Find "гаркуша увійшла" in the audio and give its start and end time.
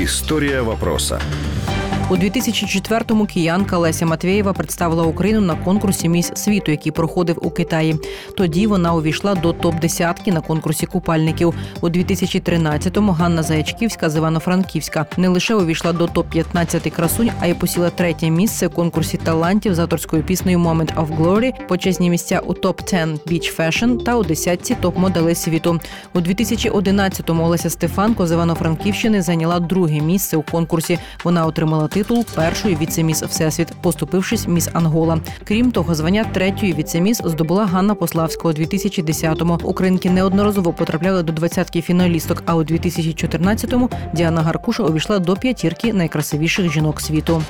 44.42-45.18